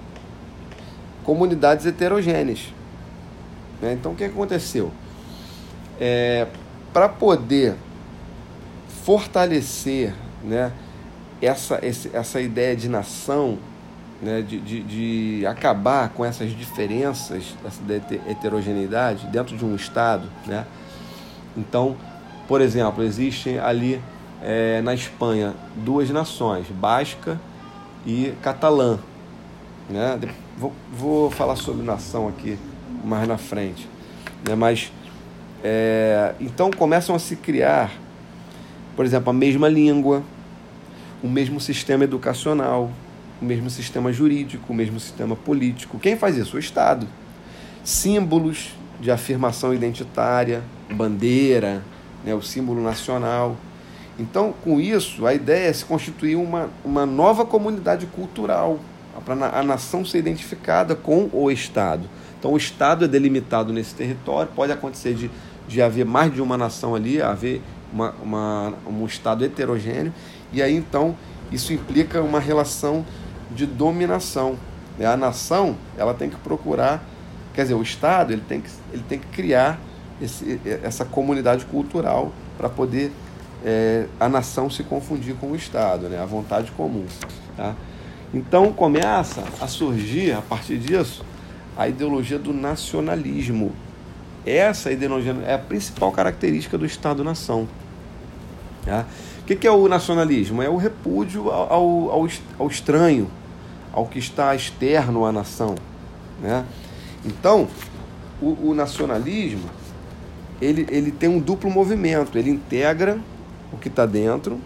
comunidades 1.24 1.86
heterogêneas. 1.86 2.74
Né? 3.82 3.94
Então, 3.94 4.12
o 4.12 4.16
que 4.16 4.26
aconteceu? 4.26 4.92
É, 6.00 6.48
Para 6.92 7.10
poder 7.10 7.76
fortalecer 9.04 10.14
né, 10.44 10.72
essa, 11.42 11.80
essa 12.14 12.40
ideia 12.40 12.76
de 12.76 12.88
nação, 12.88 13.58
né, 14.24 14.42
de, 14.42 14.60
de, 14.60 14.84
de, 14.84 15.46
acabar 15.46 16.10
com 16.10 16.24
essas 16.24 16.52
diferenças, 16.52 17.56
essa 17.66 17.82
heterogeneidade 18.30 19.28
dentro 19.28 19.58
de 19.58 19.66
um 19.66 19.76
Estado. 19.76 20.30
Né? 20.46 20.66
Então, 21.58 21.96
por 22.48 22.62
exemplo, 22.62 23.04
existem 23.04 23.60
ali 23.60 24.02
é, 24.42 24.82
na 24.82 24.94
Espanha 24.94 25.54
duas 25.76 26.10
nações, 26.10 26.68
basca 26.68 27.40
e 28.06 28.34
catalã. 28.42 28.98
Né? 29.90 30.20
Vou, 30.58 30.74
vou 30.92 31.30
falar 31.30 31.58
sobre 31.58 31.86
nação 31.86 32.28
aqui 32.28 32.58
mais 33.04 33.28
na 33.28 33.38
frente. 33.38 33.88
Né? 34.48 34.56
Mas 34.56 34.92
é, 35.64 36.34
então 36.40 36.72
começam 36.72 37.14
a 37.14 37.20
se 37.20 37.36
criar, 37.36 37.92
por 38.96 39.06
exemplo, 39.06 39.30
a 39.30 39.34
mesma 39.34 39.68
língua, 39.68 40.24
o 41.22 41.28
mesmo 41.28 41.60
sistema 41.60 42.04
educacional, 42.04 42.90
o 43.44 43.46
mesmo 43.46 43.70
sistema 43.70 44.12
jurídico, 44.14 44.72
o 44.72 44.76
mesmo 44.76 45.00
sistema 45.00 45.36
político. 45.36 46.00
Quem 46.00 46.16
faz 46.16 46.38
isso? 46.38 46.56
O 46.56 46.60
Estado. 46.60 47.06
Símbolos 47.84 48.70
de 49.02 49.12
afirmação 49.12 49.74
identitária, 49.74 50.64
bandeira, 50.90 51.84
né, 52.24 52.34
o 52.34 52.42
símbolo 52.42 52.82
nacional. 52.82 53.58
Então, 54.18 54.54
com 54.64 54.80
isso, 54.80 55.26
a 55.26 55.34
ideia 55.34 55.68
é 55.68 55.74
se 55.74 55.84
constituir 55.84 56.38
uma, 56.38 56.70
uma 56.86 57.06
nova 57.06 57.46
comunidade 57.46 58.06
cultural, 58.06 58.80
para 59.26 59.60
a 59.60 59.62
nação 59.62 60.04
ser 60.06 60.20
identificada 60.20 60.96
com 60.96 61.30
o 61.34 61.52
Estado. 61.52 62.08
Então, 62.40 62.54
o 62.54 62.58
Estado 62.58 63.06
é 63.06 63.08
delimitado 63.08 63.74
nesse 63.74 63.94
território, 63.94 64.52
pode 64.56 64.72
acontecer 64.72 65.14
de, 65.14 65.30
de 65.68 65.82
haver 65.82 66.06
mais 66.06 66.34
de 66.34 66.42
uma 66.42 66.58
nação 66.58 66.96
ali, 66.96 67.22
haver 67.22 67.62
uma, 67.92 68.12
uma, 68.24 68.74
um 68.88 69.06
Estado 69.06 69.44
heterogêneo, 69.44 70.14
e 70.52 70.62
aí 70.62 70.76
então 70.76 71.16
isso 71.52 71.74
implica 71.74 72.22
uma 72.22 72.40
relação 72.40 73.06
de 73.54 73.66
dominação. 73.66 74.58
Né? 74.98 75.06
A 75.06 75.18
nação 75.18 75.76
ela 75.98 76.14
tem 76.14 76.30
que 76.30 76.38
procurar, 76.38 77.04
quer 77.54 77.64
dizer, 77.64 77.76
o 77.76 77.82
Estado 77.82 78.34
ele 78.34 78.44
tem 78.48 78.62
que, 78.62 78.70
ele 78.92 79.04
tem 79.08 79.20
que 79.20 79.28
criar 79.28 79.80
esse, 80.22 80.60
essa 80.84 81.06
comunidade 81.06 81.66
cultural 81.66 82.32
para 82.58 82.70
poder 82.70 83.12
é, 83.64 84.06
a 84.20 84.28
nação 84.28 84.70
se 84.70 84.84
confundir 84.84 85.36
com 85.36 85.52
o 85.52 85.56
Estado, 85.56 86.10
né? 86.10 86.22
a 86.22 86.26
vontade 86.26 86.72
comum. 86.72 87.06
Tá? 87.56 87.74
Então 88.34 88.74
começa 88.74 89.44
a 89.62 89.68
surgir, 89.68 90.34
a 90.34 90.42
partir 90.42 90.78
disso, 90.78 91.24
a 91.78 91.88
ideologia 91.88 92.40
do 92.40 92.54
nacionalismo. 92.54 93.72
Essa 94.46 94.92
ideologia 94.92 95.36
é 95.46 95.54
a 95.54 95.60
principal 95.60 96.12
característica 96.12 96.78
do 96.78 96.86
Estado-nação. 96.86 97.68
Tá? 98.86 99.06
O 99.42 99.46
que 99.46 99.68
é 99.68 99.72
o 99.72 99.88
nacionalismo? 99.88 100.62
É 100.62 100.70
o 100.70 100.78
repúdio 100.78 101.50
ao, 101.52 102.10
ao, 102.12 102.28
ao 102.60 102.68
estranho, 102.68 103.30
ao 103.94 104.06
que 104.08 104.20
está 104.20 104.54
externo 104.54 105.24
à 105.26 105.32
nação. 105.32 105.76
Né? 106.42 106.66
Então, 107.24 107.70
o, 108.42 108.72
o 108.72 108.74
nacionalismo 108.74 109.70
ele, 110.64 110.88
ele 110.90 111.12
tem 111.12 111.30
um 111.30 111.40
duplo 111.40 111.70
movimento. 111.70 112.38
Ele 112.38 112.50
integra 112.50 113.20
o 113.72 113.78
que 113.78 113.88
está 113.88 114.06
dentro, 114.06 114.60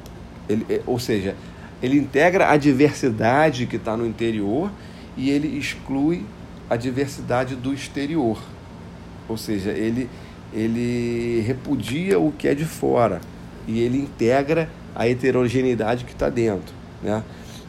ele, 0.48 0.66
é, 0.70 0.82
ou 0.86 1.00
seja, 1.00 1.36
ele 1.82 1.98
integra 1.98 2.50
a 2.50 2.58
diversidade 2.58 3.66
que 3.66 3.78
está 3.78 3.96
no 3.96 4.06
interior 4.06 4.70
e 5.16 5.30
ele 5.30 5.58
exclui 5.58 6.26
a 6.70 6.76
diversidade 6.76 7.56
do 7.56 7.74
exterior. 7.74 8.38
Ou 9.30 9.38
seja, 9.38 9.72
ele, 9.72 10.10
ele 10.54 11.42
repudia 11.46 12.20
o 12.20 12.32
que 12.32 12.48
é 12.48 12.56
de 12.56 12.66
fora 12.66 13.22
e 13.68 13.80
ele 13.80 13.98
integra 13.98 14.70
a 14.96 15.08
heterogeneidade 15.08 16.04
que 16.04 16.12
está 16.12 16.30
dentro. 16.30 16.74
Né? 17.02 17.24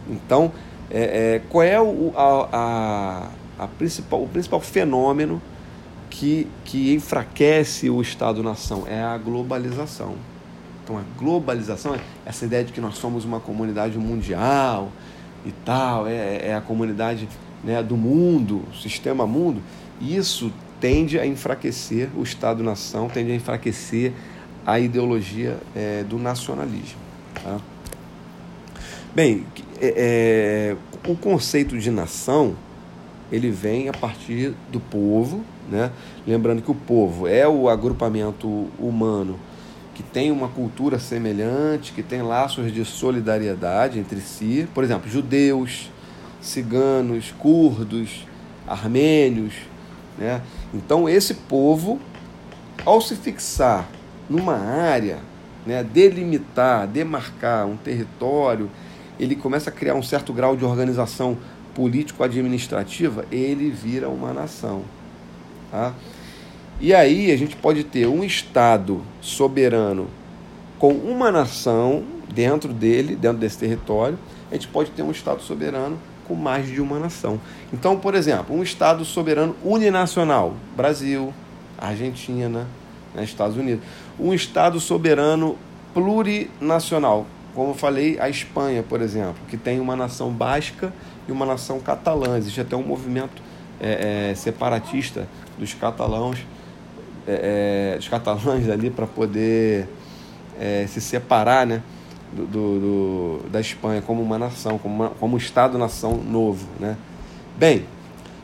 Então, 0.08 0.52
é, 0.90 1.34
é, 1.34 1.42
qual 1.48 1.62
é 1.62 1.80
o, 1.80 2.12
a, 2.16 2.48
a, 2.52 3.64
a, 3.64 3.68
principal, 3.68 4.22
o 4.22 4.28
principal 4.28 4.60
fenômeno 4.60 5.40
que, 6.08 6.46
que 6.64 6.94
enfraquece 6.94 7.90
o 7.90 8.00
Estado-nação? 8.00 8.84
É 8.86 9.02
a 9.02 9.16
globalização. 9.18 10.14
Então, 10.82 10.96
a 10.96 11.02
globalização, 11.18 11.96
essa 12.24 12.46
ideia 12.46 12.64
de 12.64 12.72
que 12.72 12.80
nós 12.80 12.96
somos 12.96 13.24
uma 13.24 13.40
comunidade 13.40 13.98
mundial 13.98 14.90
e 15.44 15.52
tal, 15.64 16.06
é, 16.06 16.48
é 16.48 16.54
a 16.54 16.60
comunidade 16.60 17.28
né, 17.62 17.82
do 17.82 17.96
mundo, 17.96 18.64
sistema 18.80 19.26
mundo, 19.26 19.62
isso 20.00 20.50
tende 20.80 21.18
a 21.18 21.26
enfraquecer 21.26 22.08
o 22.16 22.22
Estado-nação, 22.22 23.08
tende 23.08 23.32
a 23.32 23.34
enfraquecer 23.34 24.12
a 24.64 24.78
ideologia 24.78 25.58
é, 25.74 26.04
do 26.04 26.18
nacionalismo. 26.18 26.98
Tá? 27.42 27.58
Bem, 29.14 29.44
é, 29.80 30.76
é, 31.06 31.10
o 31.10 31.16
conceito 31.16 31.78
de 31.78 31.90
nação 31.90 32.56
ele 33.30 33.50
vem 33.50 33.88
a 33.88 33.92
partir 33.92 34.54
do 34.72 34.80
povo, 34.80 35.44
né? 35.70 35.90
lembrando 36.26 36.62
que 36.62 36.70
o 36.70 36.74
povo 36.74 37.26
é 37.26 37.46
o 37.46 37.68
agrupamento 37.68 38.68
humano 38.78 39.38
que 39.98 40.02
tem 40.04 40.30
uma 40.30 40.46
cultura 40.46 40.96
semelhante, 40.96 41.92
que 41.92 42.04
tem 42.04 42.22
laços 42.22 42.72
de 42.72 42.84
solidariedade 42.84 43.98
entre 43.98 44.20
si, 44.20 44.68
por 44.72 44.84
exemplo, 44.84 45.10
judeus, 45.10 45.90
ciganos, 46.40 47.34
curdos, 47.36 48.24
armênios, 48.64 49.54
né? 50.16 50.40
Então 50.72 51.08
esse 51.08 51.34
povo, 51.34 51.98
ao 52.86 53.00
se 53.00 53.16
fixar 53.16 53.88
numa 54.30 54.54
área, 54.54 55.18
né, 55.66 55.82
delimitar, 55.82 56.86
demarcar 56.86 57.66
um 57.66 57.76
território, 57.76 58.70
ele 59.18 59.34
começa 59.34 59.70
a 59.70 59.72
criar 59.72 59.94
um 59.94 60.02
certo 60.02 60.32
grau 60.32 60.56
de 60.56 60.64
organização 60.64 61.36
político-administrativa, 61.74 63.24
ele 63.30 63.70
vira 63.70 64.08
uma 64.08 64.32
nação. 64.32 64.82
Tá? 65.70 65.94
E 66.80 66.94
aí 66.94 67.30
a 67.30 67.36
gente 67.36 67.56
pode 67.56 67.84
ter 67.84 68.06
um 68.06 68.22
Estado 68.22 69.02
soberano 69.20 70.08
com 70.78 70.92
uma 70.92 71.30
nação 71.30 72.04
dentro 72.32 72.72
dele, 72.72 73.16
dentro 73.16 73.38
desse 73.38 73.58
território, 73.58 74.18
a 74.50 74.54
gente 74.54 74.68
pode 74.68 74.90
ter 74.90 75.02
um 75.02 75.10
Estado 75.10 75.42
soberano 75.42 75.98
com 76.26 76.34
mais 76.34 76.66
de 76.66 76.80
uma 76.80 76.98
nação. 76.98 77.40
Então, 77.72 77.98
por 77.98 78.14
exemplo, 78.14 78.54
um 78.54 78.62
Estado 78.62 79.04
soberano 79.04 79.56
uninacional, 79.64 80.54
Brasil, 80.76 81.32
Argentina, 81.76 82.66
né, 83.14 83.24
Estados 83.24 83.56
Unidos. 83.56 83.84
Um 84.18 84.32
Estado 84.32 84.78
soberano 84.78 85.56
plurinacional, 85.94 87.26
como 87.58 87.70
eu 87.70 87.74
falei, 87.74 88.16
a 88.20 88.28
Espanha, 88.28 88.84
por 88.84 89.02
exemplo, 89.02 89.34
que 89.48 89.56
tem 89.56 89.80
uma 89.80 89.96
nação 89.96 90.30
basca 90.30 90.92
e 91.26 91.32
uma 91.32 91.44
nação 91.44 91.80
catalã. 91.80 92.38
Existe 92.38 92.60
até 92.60 92.76
um 92.76 92.84
movimento 92.84 93.42
é, 93.80 94.30
é, 94.30 94.34
separatista 94.36 95.26
dos 95.58 95.74
catalãos 95.74 96.38
é, 97.26 97.94
é, 97.94 97.98
os 97.98 98.06
catalães 98.06 98.68
ali 98.70 98.90
para 98.90 99.08
poder 99.08 99.88
é, 100.56 100.86
se 100.86 101.00
separar 101.00 101.66
né, 101.66 101.82
do, 102.32 102.46
do, 102.46 103.40
do, 103.40 103.48
da 103.50 103.60
Espanha 103.60 104.00
como 104.02 104.22
uma 104.22 104.38
nação, 104.38 104.78
como, 104.78 104.94
uma, 104.94 105.10
como 105.10 105.36
Estado-nação 105.36 106.16
novo. 106.16 106.64
Né? 106.78 106.96
Bem, 107.58 107.86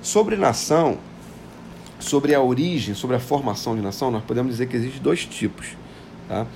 sobre 0.02 0.34
nação, 0.34 0.98
sobre 2.00 2.34
a 2.34 2.42
origem, 2.42 2.96
sobre 2.96 3.14
a 3.14 3.20
formação 3.20 3.76
de 3.76 3.80
nação, 3.80 4.10
nós 4.10 4.24
podemos 4.24 4.50
dizer 4.50 4.66
que 4.66 4.74
existem 4.74 5.00
dois 5.00 5.24
tipos. 5.24 5.76
Tá? 6.28 6.48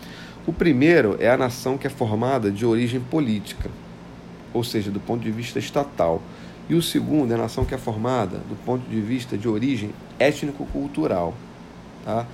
O 0.49 0.53
primeiro 0.55 1.15
é 1.21 1.29
a 1.29 1.37
nação 1.37 1.77
que 1.77 1.87
é 1.87 1.91
formada 1.91 2.51
de 2.51 2.65
origem 2.65 2.99
política, 2.99 3.69
ou 4.55 4.65
seja, 4.65 4.91
do 4.91 4.99
ponto 4.99 5.23
de 5.23 5.31
vista 5.31 5.59
estatal. 5.59 6.23
E 6.71 6.75
o 6.75 6.81
segundo 6.81 7.33
é 7.33 7.35
a 7.35 7.39
nação 7.39 7.67
que 7.67 7.75
é 7.75 7.77
formada 7.77 8.39
do 8.49 8.57
ponto 8.65 8.89
de 8.89 8.99
vista 8.99 9.37
de 9.37 9.47
origem 9.47 9.91
étnico-cultural. 10.19 11.35
Tá? 12.03 12.27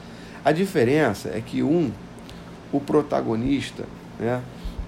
A 0.44 0.52
diferença 0.52 1.30
é 1.30 1.42
que 1.44 1.60
um, 1.64 1.90
o 2.72 2.78
protagonista, 2.78 3.84
né, 4.20 4.40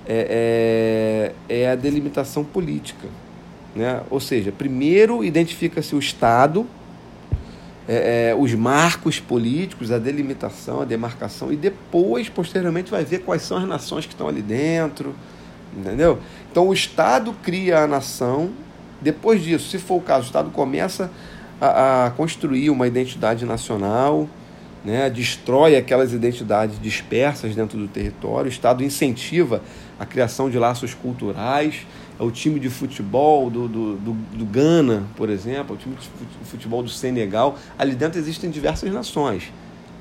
é, 0.07 1.35
é, 1.49 1.63
é 1.63 1.71
a 1.73 1.75
delimitação 1.75 2.45
política. 2.45 3.09
Né? 3.75 4.03
Ou 4.09 4.21
seja, 4.21 4.53
primeiro 4.53 5.25
identifica-se 5.25 5.97
o 5.97 5.99
Estado, 5.99 6.65
é, 7.89 8.31
é, 8.31 8.35
os 8.35 8.53
marcos 8.55 9.21
políticos, 9.21 9.93
a 9.93 9.99
delimitação, 9.99 10.81
a 10.81 10.85
demarcação, 10.85 11.53
e 11.53 11.57
depois, 11.57 12.29
posteriormente, 12.29 12.91
vai 12.91 13.05
ver 13.05 13.21
quais 13.21 13.43
são 13.43 13.59
as 13.59 13.65
nações 13.65 14.07
que 14.07 14.13
estão 14.13 14.29
ali 14.29 14.43
dentro. 14.43 15.15
Entendeu? 15.77 16.19
Então 16.51 16.69
o 16.69 16.73
Estado 16.73 17.35
cria 17.43 17.81
a 17.81 17.87
nação, 17.87 18.51
depois 19.01 19.43
disso, 19.43 19.69
se 19.69 19.79
for 19.79 19.97
o 19.97 20.01
caso, 20.01 20.23
o 20.23 20.27
Estado 20.27 20.51
começa 20.51 21.11
a, 21.61 22.07
a 22.07 22.11
construir 22.13 22.71
uma 22.71 22.87
identidade 22.87 23.45
nacional, 23.45 24.27
né, 24.83 25.11
destrói 25.11 25.77
aquelas 25.77 26.13
identidades 26.13 26.81
dispersas 26.81 27.55
dentro 27.55 27.77
do 27.77 27.89
território, 27.89 28.47
o 28.47 28.53
Estado 28.53 28.85
incentiva 28.85 29.61
a 29.99 30.07
criação 30.07 30.49
de 30.49 30.59
laços 30.59 30.95
culturais, 30.95 31.87
o 32.19 32.31
time 32.31 32.59
de 32.59 32.71
futebol 32.71 33.51
do, 33.51 33.69
do, 33.69 33.97
do, 33.97 34.13
do 34.13 34.45
Ghana, 34.47 35.05
por 35.17 35.29
exemplo, 35.29 35.75
é 35.75 35.79
o 35.79 35.81
time 35.81 35.97
de 35.97 36.49
futebol 36.49 36.83
do 36.83 36.89
Senegal. 36.89 37.59
Ali 37.79 37.95
dentro 37.95 38.19
existem 38.19 38.51
diversas 38.51 38.93
nações 38.93 39.53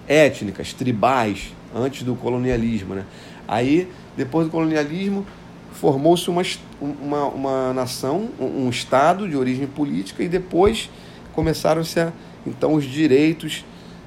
étnicas, 0.08 0.72
tribais, 0.74 1.54
antes 1.76 2.04
do 2.04 2.16
colonialismo. 2.16 2.96
Né? 2.96 3.04
Aí, 3.48 3.90
depois 4.16 4.48
do 4.48 4.52
colonialismo, 4.52 5.26
formou-se 5.74 6.30
uma, 6.30 6.42
uma, 6.80 7.26
uma 7.26 7.74
nação, 7.74 8.30
um, 8.40 8.66
um 8.66 8.70
Estado 8.70 9.28
de 9.28 9.36
origem 9.36 9.68
política 9.68 10.24
e 10.24 10.30
depois 10.30 10.90
começaram-se 11.34 12.00
a, 12.00 12.14
então 12.48 12.74
os 12.74 12.86
direitos 12.86 13.66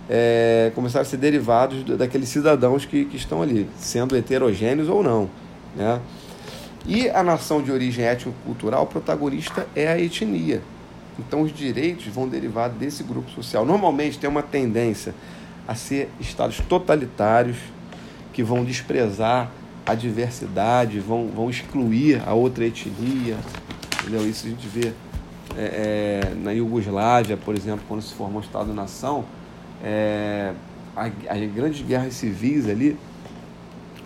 é, 0.09 0.73
começaram 0.75 1.03
a 1.03 1.05
ser 1.05 1.19
derivados 1.19 1.85
daqueles 1.99 2.31
cidadãos 2.31 2.87
que, 2.87 3.05
que 3.05 3.17
estão 3.17 3.43
ali, 3.43 3.69
sendo 3.77 4.17
heterogêneos 4.17 4.89
ou 4.89 5.03
não. 5.03 5.29
Né? 5.77 6.01
E 6.87 7.09
a 7.11 7.23
nação 7.23 7.63
de 7.63 7.71
origem 7.71 8.05
étnico-cultural, 8.05 8.87
protagonista 8.87 9.67
é 9.75 9.89
a 9.89 9.99
etnia. 9.99 10.63
Então 11.19 11.43
os 11.43 11.53
direitos 11.53 12.07
vão 12.07 12.29
derivar 12.29 12.71
desse 12.71 13.03
grupo 13.03 13.31
social. 13.31 13.65
Normalmente 13.65 14.19
tem 14.19 14.31
uma 14.31 14.43
tendência 14.43 15.15
a 15.67 15.75
ser 15.75 16.09
estados 16.21 16.61
totalitários 16.61 17.57
que 18.33 18.43
vão 18.43 18.65
desprezar 18.65 19.51
a 19.85 19.95
diversidade, 19.95 21.01
vão, 21.01 21.29
vão 21.29 21.51
excluir 21.51 22.23
a 22.27 22.33
outra 22.33 22.65
etnia. 22.65 23.37
Entendeu? 24.01 24.29
Isso 24.29 24.47
a 24.47 24.51
gente 24.51 24.67
vê 24.67 24.93
é, 25.57 26.23
é, 26.31 26.35
na 26.37 26.53
Iugoslávia, 26.53 27.37
por 27.37 27.55
exemplo, 27.57 27.85
quando 27.89 28.01
se 28.01 28.15
formou 28.15 28.41
o 28.41 28.45
Estado-nação, 28.45 29.25
é, 29.83 30.53
as 30.97 31.53
grandes 31.53 31.85
guerras 31.85 32.15
civis 32.15 32.69
ali 32.69 32.97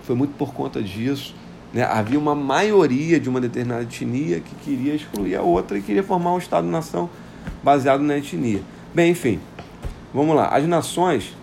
foi 0.03 0.17
muito 0.17 0.35
por 0.37 0.53
conta 0.53 0.83
disso 0.83 1.35
né? 1.73 1.85
Havia 1.85 2.19
uma 2.19 2.35
maioria 2.35 3.19
de 3.19 3.29
uma 3.29 3.41
determinada 3.41 3.83
etnia 3.83 4.41
que 4.41 4.55
queria 4.57 4.95
excluir 4.95 5.37
a 5.37 5.43
outra 5.43 5.79
e 5.79 5.83
queria 5.83 6.03
formar 6.03 6.35
um 6.35 6.39
Estado-nação 6.39 7.09
baseado 7.63 8.03
na 8.03 8.19
etnia. 8.19 8.63
Bem, 8.95 9.13
enfim, 9.13 9.41
vamos 10.13 10.37
lá. 10.37 10.49
As 10.49 10.67
nações 10.67 11.35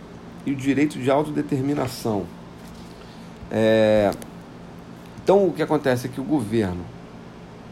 e 0.46 0.52
o 0.52 0.56
direito 0.56 1.00
de 1.00 1.10
autodeterminação. 1.10 2.26
É... 3.52 4.12
Então, 5.24 5.48
o 5.48 5.54
que 5.54 5.62
acontece 5.62 6.08
é 6.08 6.10
que 6.10 6.22
o 6.22 6.24
governo. 6.24 6.84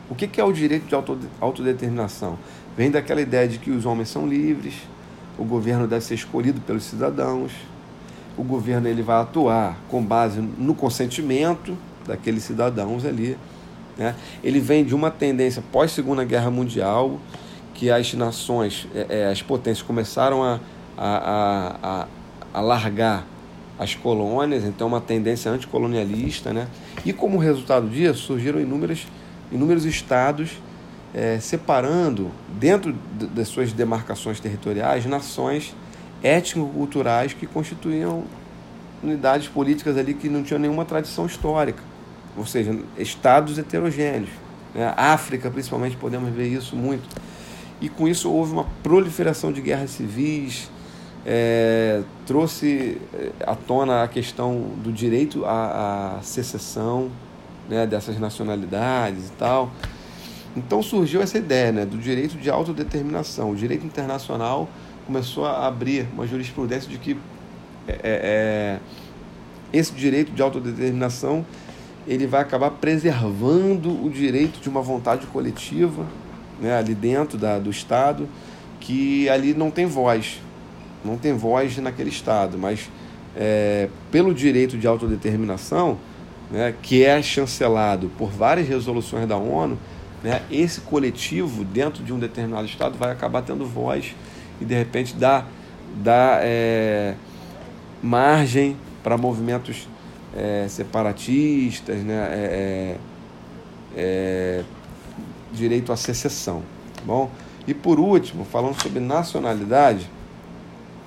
O 0.10 0.16
que 0.16 0.40
é 0.40 0.44
o 0.44 0.54
direito 0.54 0.88
de 0.88 0.96
autodeterminação? 1.42 2.38
Vem 2.78 2.90
daquela 2.90 3.20
ideia 3.20 3.48
de 3.48 3.58
que 3.58 3.72
os 3.72 3.86
homens 3.86 4.10
são 4.10 4.28
livres, 4.28 4.76
o 5.38 5.44
governo 5.44 5.86
deve 5.86 6.06
ser 6.06 6.14
escolhido 6.14 6.62
pelos 6.62 6.84
cidadãos, 6.84 7.52
o 8.38 8.44
governo 8.44 8.88
ele 8.88 9.02
vai 9.02 9.20
atuar 9.20 9.78
com 9.90 10.02
base 10.02 10.40
no 10.40 10.74
consentimento 10.74 11.78
daqueles 12.08 12.44
cidadãos 12.44 13.06
ali. 13.06 13.38
Né? 13.98 14.16
Ele 14.44 14.60
vem 14.60 14.86
de 14.86 14.96
uma 14.96 15.10
tendência 15.10 15.64
pós-Segunda 15.72 16.24
Guerra 16.24 16.52
Mundial, 16.52 17.20
que 17.74 17.92
as 17.92 18.14
nações, 18.14 18.88
é, 18.96 19.22
é 19.22 19.28
as 19.28 19.42
potências 19.42 19.86
começaram 19.86 20.44
a, 20.44 20.60
a, 20.98 21.76
a, 21.84 22.08
a 22.54 22.62
largar 22.62 23.26
as 23.78 23.94
colônias, 23.94 24.64
então 24.64 24.88
uma 24.88 25.02
tendência 25.02 25.52
anticolonialista, 25.52 26.52
né? 26.52 26.68
E 27.06 27.14
como 27.14 27.38
resultado 27.38 27.88
disso, 27.88 28.24
surgiram 28.24 28.60
inúmeros, 28.60 29.06
inúmeros 29.52 29.86
estados 29.86 30.58
é, 31.14 31.40
separando, 31.40 32.32
dentro 32.60 32.96
das 33.36 33.48
suas 33.48 33.72
demarcações 33.72 34.40
territoriais, 34.40 35.06
nações 35.06 35.76
étnico-culturais 36.24 37.34
que 37.34 37.46
constituíam 37.46 38.24
unidades 39.04 39.48
políticas 39.48 39.96
ali 39.96 40.16
que 40.16 40.28
não 40.28 40.42
tinham 40.42 40.60
nenhuma 40.60 40.84
tradição 40.84 41.28
histórica 41.28 41.84
ou 42.38 42.46
seja, 42.46 42.78
estados 42.98 43.58
heterogêneos. 43.58 44.30
Né? 44.74 44.94
África, 44.96 45.50
principalmente, 45.50 45.98
podemos 45.98 46.30
ver 46.34 46.48
isso 46.48 46.76
muito. 46.76 47.08
E 47.82 47.90
com 47.90 48.08
isso 48.08 48.32
houve 48.32 48.54
uma 48.54 48.66
proliferação 48.84 49.52
de 49.52 49.62
guerras 49.62 49.92
civis, 49.92 50.70
é, 51.26 52.02
trouxe 52.26 53.02
é, 53.14 53.32
à 53.46 53.56
tona 53.56 54.04
a 54.04 54.08
questão 54.08 54.72
do 54.82 54.92
direito 54.92 55.46
à, 55.46 56.18
à 56.18 56.22
secessão 56.22 57.12
né, 57.68 57.86
dessas 57.86 58.20
nacionalidades 58.20 59.28
e 59.28 59.32
tal. 59.34 59.72
Então 60.56 60.82
surgiu 60.82 61.22
essa 61.22 61.38
ideia 61.38 61.72
né, 61.72 61.86
do 61.86 61.98
direito 61.98 62.38
de 62.38 62.50
autodeterminação. 62.50 63.52
O 63.52 63.56
direito 63.56 63.86
internacional 63.86 64.70
começou 65.06 65.46
a 65.46 65.68
abrir 65.68 66.08
uma 66.14 66.26
jurisprudência 66.26 66.90
de 66.90 66.98
que 66.98 67.18
é, 67.88 67.92
é, 67.92 68.00
é 68.04 68.80
esse 69.72 69.94
direito 69.94 70.32
de 70.32 70.42
autodeterminação 70.42 71.46
ele 72.08 72.26
vai 72.26 72.42
acabar 72.42 72.72
preservando 72.72 73.92
o 74.04 74.10
direito 74.10 74.62
de 74.62 74.70
uma 74.70 74.82
vontade 74.82 75.28
coletiva 75.28 76.06
né, 76.60 76.78
ali 76.78 76.96
dentro 76.96 77.38
da, 77.38 77.60
do 77.60 77.70
Estado, 77.70 78.28
que 78.80 79.28
ali 79.30 79.54
não 79.54 79.70
tem 79.70 79.86
voz, 79.86 80.40
não 81.04 81.18
tem 81.18 81.34
voz 81.34 81.78
naquele 81.78 82.10
Estado, 82.10 82.58
mas 82.58 82.90
é, 83.36 83.90
pelo 84.10 84.34
direito 84.34 84.78
de 84.78 84.88
autodeterminação, 84.88 85.98
né, 86.50 86.74
que 86.82 87.04
é 87.04 87.22
chancelado 87.22 88.10
por 88.18 88.30
várias 88.30 88.68
resoluções 88.68 89.28
da 89.28 89.36
ONU, 89.36 89.78
né, 90.24 90.42
esse 90.50 90.82
coletivo 90.82 91.64
dentro 91.66 92.04
de 92.04 92.14
um 92.14 92.20
determinado 92.20 92.66
Estado 92.66 92.98
vai 92.98 93.12
acabar 93.12 93.42
tendo 93.42 93.66
voz 93.66 94.16
e 94.60 94.66
de 94.66 94.74
repente 94.74 95.14
dá, 95.14 95.46
dá 96.02 96.40
é, 96.42 97.16
margem 98.02 98.78
para 99.04 99.18
movimentos 99.18 99.88
é, 100.38 100.68
separatistas, 100.68 102.04
né? 102.04 102.28
É, 102.32 102.98
é, 103.96 104.00
é, 104.00 104.64
direito 105.52 105.92
à 105.92 105.98
secessão. 105.98 106.62
Tá 106.96 107.02
bom? 107.04 107.32
E 107.68 107.74
por 107.74 108.00
último, 108.00 108.46
falando 108.46 108.80
sobre 108.80 109.00
nacionalidade, 109.00 110.10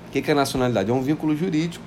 o 0.09 0.11
que 0.11 0.29
é 0.29 0.35
nacionalidade? 0.35 0.91
É 0.91 0.93
um 0.93 1.03
vínculo 1.03 1.37
jurídico 1.37 1.85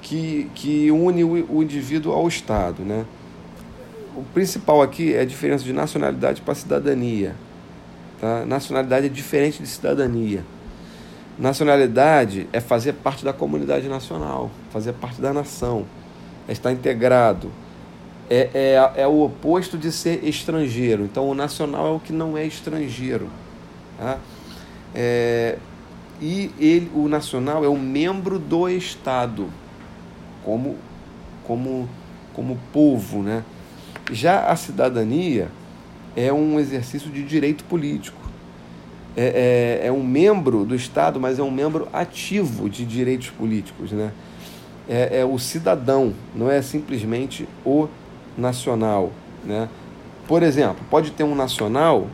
que, 0.00 0.48
que 0.54 0.90
une 0.92 1.24
o, 1.24 1.56
o 1.56 1.62
indivíduo 1.62 2.12
ao 2.12 2.28
Estado. 2.28 2.84
Né? 2.84 3.04
O 4.14 4.22
principal 4.22 4.80
aqui 4.80 5.12
é 5.12 5.20
a 5.20 5.24
diferença 5.24 5.64
de 5.64 5.72
nacionalidade 5.72 6.40
para 6.42 6.54
cidadania. 6.54 7.34
Tá? 8.20 8.46
Nacionalidade 8.46 9.06
é 9.06 9.08
diferente 9.08 9.60
de 9.60 9.68
cidadania. 9.68 10.44
Nacionalidade 11.36 12.48
é 12.52 12.60
fazer 12.60 12.94
parte 12.94 13.24
da 13.24 13.32
comunidade 13.32 13.88
nacional, 13.88 14.50
fazer 14.70 14.94
parte 14.94 15.20
da 15.20 15.34
nação, 15.34 15.84
estar 16.52 16.72
integrado. 16.72 17.50
É, 18.28 18.50
é, 18.54 19.02
é 19.02 19.06
o 19.06 19.22
oposto 19.22 19.78
de 19.78 19.92
ser 19.92 20.24
estrangeiro. 20.24 21.04
Então, 21.04 21.28
o 21.28 21.34
nacional 21.34 21.86
é 21.86 21.90
o 21.90 22.00
que 22.00 22.12
não 22.12 22.36
é 22.36 22.44
estrangeiro. 22.44 23.28
Tá? 23.98 24.18
É, 24.94 25.58
e 26.20 26.50
ele, 26.58 26.90
o 26.94 27.08
nacional 27.08 27.64
é 27.64 27.68
o 27.68 27.78
membro 27.78 28.38
do 28.38 28.68
Estado, 28.68 29.48
como, 30.44 30.76
como, 31.44 31.88
como 32.32 32.58
povo. 32.72 33.22
Né? 33.22 33.44
Já 34.10 34.46
a 34.46 34.56
cidadania 34.56 35.48
é 36.16 36.32
um 36.32 36.58
exercício 36.58 37.10
de 37.10 37.22
direito 37.22 37.62
político 37.64 38.26
é, 39.16 39.80
é, 39.82 39.86
é, 39.86 39.92
um 39.92 40.04
membro 40.04 40.64
do 40.64 40.74
Estado, 40.74 41.18
mas 41.18 41.38
é 41.38 41.42
um 41.42 41.50
membro 41.50 41.88
ativo 41.90 42.68
de 42.68 42.84
direitos 42.84 43.30
políticos. 43.30 43.90
Né? 43.90 44.12
É, 44.88 45.20
é 45.20 45.24
o 45.24 45.38
cidadão, 45.38 46.14
não 46.34 46.50
é 46.50 46.62
simplesmente 46.62 47.48
o 47.64 47.88
nacional. 48.36 49.10
Né? 49.44 49.68
Por 50.28 50.42
exemplo, 50.42 50.84
pode 50.90 51.10
ter 51.10 51.24
um 51.24 51.34
nacional 51.34 52.06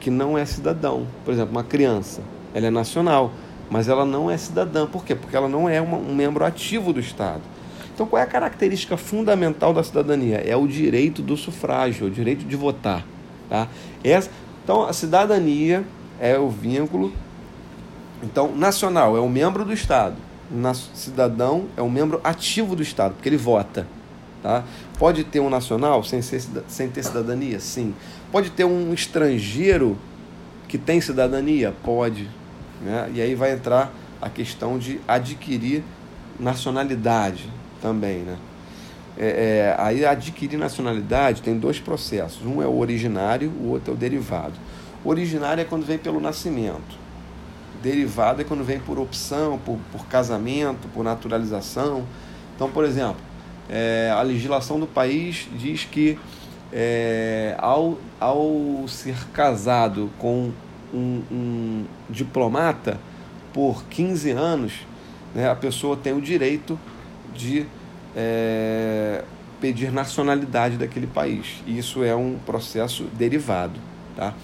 que 0.00 0.10
não 0.10 0.36
é 0.36 0.44
cidadão. 0.44 1.06
Por 1.24 1.32
exemplo, 1.32 1.52
uma 1.52 1.64
criança, 1.64 2.20
ela 2.54 2.66
é 2.66 2.70
nacional, 2.70 3.32
mas 3.70 3.88
ela 3.88 4.04
não 4.04 4.30
é 4.30 4.36
cidadã. 4.36 4.86
Por 4.86 5.04
quê? 5.04 5.14
Porque 5.14 5.36
ela 5.36 5.48
não 5.48 5.68
é 5.68 5.80
uma, 5.80 5.96
um 5.96 6.14
membro 6.14 6.44
ativo 6.44 6.92
do 6.92 7.00
Estado. 7.00 7.42
Então, 7.94 8.06
qual 8.06 8.20
é 8.20 8.24
a 8.24 8.28
característica 8.28 8.96
fundamental 8.96 9.72
da 9.72 9.82
cidadania? 9.82 10.36
É 10.36 10.54
o 10.54 10.66
direito 10.66 11.22
do 11.22 11.36
sufrágio, 11.36 12.06
o 12.06 12.10
direito 12.10 12.44
de 12.44 12.54
votar. 12.54 13.04
Tá? 13.48 13.68
Essa, 14.04 14.30
então, 14.62 14.82
a 14.82 14.92
cidadania 14.92 15.84
é 16.20 16.38
o 16.38 16.48
vínculo. 16.48 17.12
Então, 18.22 18.54
nacional 18.54 19.16
é 19.16 19.20
o 19.20 19.28
membro 19.28 19.64
do 19.64 19.72
Estado. 19.72 20.16
Cidadão 20.94 21.66
é 21.76 21.82
um 21.82 21.90
membro 21.90 22.20
ativo 22.22 22.76
do 22.76 22.82
Estado, 22.82 23.14
porque 23.14 23.28
ele 23.28 23.36
vota. 23.36 23.86
Tá? 24.42 24.64
Pode 24.98 25.24
ter 25.24 25.40
um 25.40 25.50
nacional 25.50 26.04
sem, 26.04 26.22
ser, 26.22 26.42
sem 26.68 26.88
ter 26.88 27.02
cidadania? 27.02 27.58
Sim. 27.58 27.94
Pode 28.30 28.50
ter 28.50 28.64
um 28.64 28.92
estrangeiro 28.92 29.96
que 30.68 30.78
tem 30.78 31.00
cidadania? 31.00 31.74
Pode. 31.82 32.28
Né? 32.80 33.10
E 33.14 33.20
aí 33.20 33.34
vai 33.34 33.52
entrar 33.52 33.92
a 34.20 34.30
questão 34.30 34.78
de 34.78 35.00
adquirir 35.08 35.82
nacionalidade 36.38 37.50
também. 37.82 38.18
Né? 38.18 38.36
É, 39.18 39.26
é, 39.26 39.76
aí 39.78 40.04
adquirir 40.04 40.58
nacionalidade 40.58 41.42
tem 41.42 41.58
dois 41.58 41.80
processos. 41.80 42.44
Um 42.44 42.62
é 42.62 42.66
o 42.66 42.78
originário, 42.78 43.50
o 43.50 43.70
outro 43.70 43.92
é 43.92 43.94
o 43.94 43.96
derivado. 43.96 44.54
O 45.04 45.08
originário 45.08 45.60
é 45.60 45.64
quando 45.64 45.84
vem 45.84 45.98
pelo 45.98 46.20
nascimento. 46.20 47.05
Derivado 47.86 48.42
é 48.42 48.44
quando 48.44 48.64
vem 48.64 48.80
por 48.80 48.98
opção, 48.98 49.60
por, 49.64 49.78
por 49.92 50.06
casamento, 50.06 50.88
por 50.88 51.04
naturalização. 51.04 52.04
Então, 52.56 52.68
por 52.68 52.84
exemplo, 52.84 53.20
é, 53.70 54.12
a 54.12 54.22
legislação 54.22 54.80
do 54.80 54.88
país 54.88 55.46
diz 55.56 55.84
que 55.84 56.18
é, 56.72 57.54
ao, 57.58 57.96
ao 58.18 58.88
ser 58.88 59.14
casado 59.32 60.10
com 60.18 60.50
um, 60.92 61.22
um, 61.30 61.84
diplomata 62.10 62.98
por 63.52 63.84
15 63.84 64.32
anos, 64.32 64.72
né, 65.32 65.48
a 65.48 65.54
pessoa 65.54 65.96
tem 65.96 66.12
o 66.12 66.20
direito 66.20 66.76
de 67.36 67.66
é, 68.16 69.22
pedir 69.60 69.92
nacionalidade 69.92 70.76
daquele 70.76 71.06
país. 71.06 71.62
E 71.64 71.78
isso 71.78 72.02
é 72.02 72.16
um 72.16 72.36
processo 72.44 73.04
derivado. 73.16 73.78
Tá? 74.16 74.34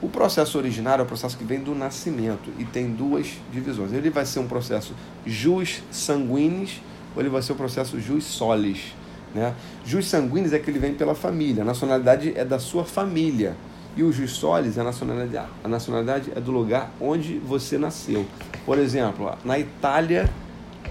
O 0.00 0.08
processo 0.08 0.56
originário 0.58 1.02
é 1.02 1.04
o 1.04 1.06
processo 1.06 1.36
que 1.36 1.44
vem 1.44 1.60
do 1.60 1.74
nascimento 1.74 2.50
e 2.58 2.64
tem 2.64 2.90
duas 2.90 3.38
divisões. 3.52 3.92
Ele 3.92 4.10
vai 4.10 4.24
ser 4.24 4.38
um 4.38 4.46
processo 4.46 4.94
jus 5.26 5.82
sanguinis 5.90 6.80
ou 7.16 7.22
ele 7.22 7.28
vai 7.28 7.42
ser 7.42 7.52
o 7.52 7.56
processo 7.56 7.98
jus 8.00 8.24
solis. 8.24 8.94
Né? 9.34 9.54
Jus 9.84 10.06
sanguinis 10.06 10.52
é 10.52 10.58
que 10.58 10.70
ele 10.70 10.78
vem 10.78 10.94
pela 10.94 11.14
família, 11.14 11.62
a 11.62 11.66
nacionalidade 11.66 12.32
é 12.36 12.44
da 12.44 12.58
sua 12.58 12.84
família. 12.84 13.56
E 13.96 14.02
o 14.04 14.12
jus 14.12 14.30
solis 14.30 14.78
é 14.78 14.80
a 14.80 14.84
nacionalidade. 14.84 15.48
A 15.64 15.68
nacionalidade 15.68 16.30
é 16.34 16.40
do 16.40 16.52
lugar 16.52 16.92
onde 17.00 17.38
você 17.38 17.76
nasceu. 17.76 18.24
Por 18.64 18.78
exemplo, 18.78 19.36
na 19.44 19.58
Itália 19.58 20.30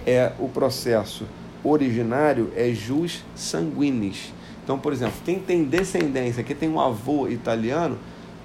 é 0.06 0.34
o 0.38 0.50
processo 0.50 1.26
originário 1.64 2.52
é 2.56 2.74
jus 2.74 3.24
sanguinis. 3.36 4.34
Então, 4.64 4.78
por 4.78 4.92
exemplo, 4.92 5.16
quem 5.24 5.40
tem 5.40 5.64
descendência, 5.64 6.44
quem 6.44 6.56
tem 6.56 6.68
um 6.68 6.80
avô 6.80 7.30
italiano, 7.30 7.98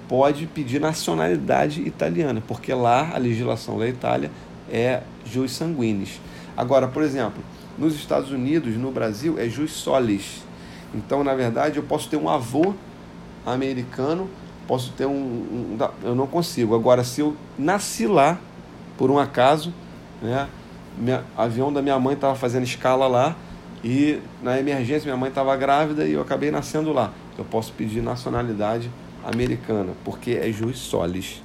pode 0.07 0.47
pedir 0.47 0.79
nacionalidade 0.79 1.81
italiana, 1.81 2.41
porque 2.47 2.73
lá 2.73 3.11
a 3.13 3.17
legislação 3.17 3.77
da 3.77 3.87
Itália 3.87 4.31
é 4.71 5.01
jus 5.25 5.51
sanguinis. 5.51 6.19
Agora, 6.55 6.87
por 6.87 7.03
exemplo, 7.03 7.43
nos 7.77 7.95
Estados 7.95 8.31
Unidos, 8.31 8.75
no 8.75 8.91
Brasil, 8.91 9.39
é 9.39 9.47
jus 9.49 9.71
solis. 9.71 10.43
Então, 10.93 11.23
na 11.23 11.33
verdade, 11.33 11.77
eu 11.77 11.83
posso 11.83 12.07
ter 12.09 12.17
um 12.17 12.29
avô 12.29 12.73
americano, 13.45 14.29
posso 14.67 14.91
ter 14.91 15.05
um, 15.05 15.11
um, 15.11 15.77
eu 16.03 16.15
não 16.15 16.27
consigo. 16.27 16.75
Agora, 16.75 17.03
se 17.03 17.21
eu 17.21 17.35
nasci 17.57 18.05
lá 18.05 18.39
por 18.97 19.09
um 19.09 19.17
acaso, 19.17 19.73
né, 20.21 20.47
minha, 20.97 21.23
avião 21.35 21.73
da 21.73 21.81
minha 21.81 21.99
mãe 21.99 22.13
estava 22.13 22.35
fazendo 22.35 22.63
escala 22.63 23.07
lá 23.07 23.35
e 23.83 24.19
na 24.41 24.59
emergência 24.59 25.05
minha 25.05 25.17
mãe 25.17 25.29
estava 25.29 25.55
grávida 25.55 26.05
e 26.05 26.13
eu 26.13 26.21
acabei 26.21 26.51
nascendo 26.51 26.93
lá. 26.93 27.11
Eu 27.37 27.43
posso 27.43 27.73
pedir 27.73 28.01
nacionalidade 28.01 28.89
americana, 29.23 29.93
porque 30.03 30.31
é 30.31 30.51
jus 30.51 30.77
solis. 30.77 31.41